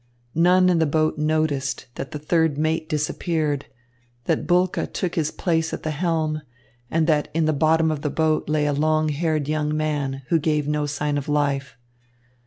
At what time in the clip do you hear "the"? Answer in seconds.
0.79-0.87, 2.09-2.17, 5.83-5.91, 7.45-7.53, 8.01-8.09